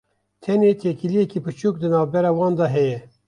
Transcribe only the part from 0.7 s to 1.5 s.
têkiliyeke